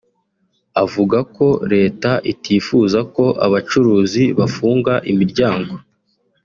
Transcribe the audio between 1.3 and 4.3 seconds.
ko Leta itifuza ko abacuruzi